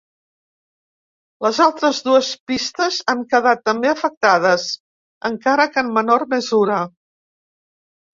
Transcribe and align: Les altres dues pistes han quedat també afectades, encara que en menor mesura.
Les 1.47 1.57
altres 1.65 1.99
dues 2.07 2.29
pistes 2.51 2.97
han 3.13 3.21
quedat 3.33 3.61
també 3.69 3.91
afectades, 3.91 4.65
encara 5.31 5.67
que 5.75 5.81
en 5.83 5.93
menor 5.99 6.27
mesura. 6.33 6.79